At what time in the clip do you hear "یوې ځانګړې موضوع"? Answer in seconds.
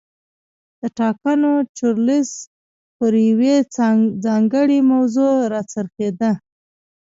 3.29-5.33